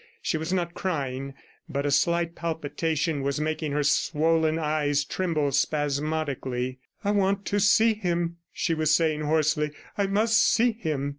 [0.23, 1.35] She was not crying,
[1.69, 6.79] but a slight palpitation was making her swollen eyes tremble spasmodically.
[7.03, 9.73] "I want to see him," she was saying hoarsely.
[9.99, 11.09] "I must see him!"